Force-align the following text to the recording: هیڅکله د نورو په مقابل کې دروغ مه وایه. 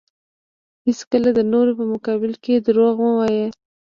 هیڅکله 0.85 1.29
د 1.33 1.39
نورو 1.51 1.71
په 1.79 1.85
مقابل 1.93 2.33
کې 2.43 2.53
دروغ 2.65 2.95
مه 3.03 3.11
وایه. 3.17 3.45